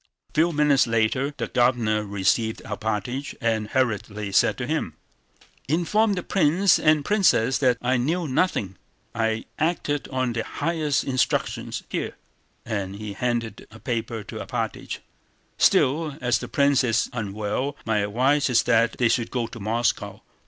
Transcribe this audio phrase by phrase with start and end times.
[0.29, 4.95] A few minutes later the Governor received Alpátych and hurriedly said to him:
[5.67, 8.77] "Inform the prince and princess that I knew nothing:
[9.13, 12.15] I acted on the highest instructions—here..."
[12.65, 14.97] and he handed a paper to Alpátych.
[15.59, 20.23] "Still, as the prince is unwell my advice is that they should go to Moscow.